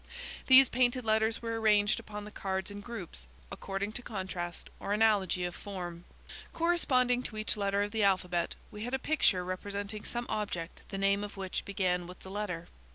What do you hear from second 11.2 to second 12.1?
of which began